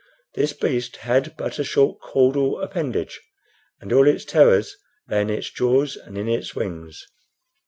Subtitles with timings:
[0.33, 3.21] This beast had but a short caudal appendage,
[3.79, 4.75] and all its terrors
[5.07, 7.05] lay in its jaws and in its wings.